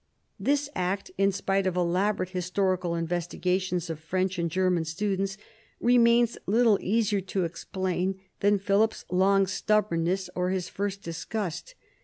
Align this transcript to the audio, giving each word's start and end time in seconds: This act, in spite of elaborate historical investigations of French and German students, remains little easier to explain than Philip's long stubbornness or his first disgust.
This 0.39 0.67
act, 0.75 1.11
in 1.19 1.31
spite 1.31 1.67
of 1.67 1.75
elaborate 1.75 2.29
historical 2.29 2.95
investigations 2.95 3.87
of 3.87 3.99
French 3.99 4.39
and 4.39 4.49
German 4.49 4.83
students, 4.83 5.37
remains 5.79 6.39
little 6.47 6.79
easier 6.81 7.21
to 7.21 7.43
explain 7.43 8.19
than 8.39 8.57
Philip's 8.57 9.05
long 9.11 9.45
stubbornness 9.45 10.27
or 10.33 10.49
his 10.49 10.69
first 10.69 11.03
disgust. 11.03 11.75